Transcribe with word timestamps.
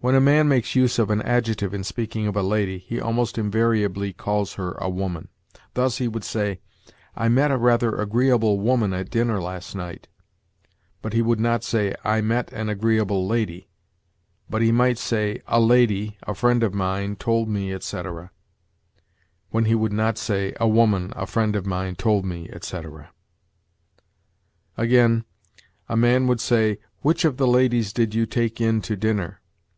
When 0.00 0.14
a 0.14 0.20
man 0.20 0.46
makes 0.46 0.76
use 0.76 1.00
of 1.00 1.10
an 1.10 1.22
adjective 1.22 1.74
in 1.74 1.82
speaking 1.82 2.28
of 2.28 2.36
a 2.36 2.40
lady, 2.44 2.78
he 2.78 3.00
almost 3.00 3.36
invariably 3.36 4.12
calls 4.12 4.52
her 4.52 4.74
a 4.74 4.88
woman. 4.88 5.26
Thus, 5.74 5.98
he 5.98 6.06
would 6.06 6.22
say, 6.22 6.60
'I 7.16 7.30
met 7.30 7.50
a 7.50 7.56
rather 7.56 7.96
agreeable 7.96 8.60
woman 8.60 8.92
at 8.94 9.10
dinner 9.10 9.42
last 9.42 9.74
night'; 9.74 10.06
but 11.02 11.14
he 11.14 11.20
would 11.20 11.40
not 11.40 11.64
say, 11.64 11.96
'I 12.04 12.20
met 12.20 12.52
an 12.52 12.68
agreeable 12.68 13.26
lady'; 13.26 13.66
but 14.48 14.62
he 14.62 14.70
might 14.70 14.98
say, 14.98 15.42
'A 15.48 15.58
lady, 15.58 16.16
a 16.22 16.32
friend 16.32 16.62
of 16.62 16.72
mine, 16.72 17.16
told 17.16 17.48
me,' 17.48 17.72
etc., 17.74 18.30
when 19.50 19.64
he 19.64 19.74
would 19.74 19.92
not 19.92 20.16
say, 20.16 20.54
'A 20.60 20.68
woman, 20.68 21.12
a 21.16 21.26
friend 21.26 21.56
of 21.56 21.66
mine, 21.66 21.96
told 21.96 22.24
me,' 22.24 22.48
etc. 22.52 23.10
Again, 24.76 25.24
a 25.88 25.96
man 25.96 26.28
would 26.28 26.40
say, 26.40 26.78
'Which 27.00 27.24
of 27.24 27.36
the 27.36 27.48
ladies 27.48 27.92
did 27.92 28.14
you 28.14 28.26
take 28.26 28.60
in 28.60 28.80
to 28.82 28.94
dinner?' 28.94 29.40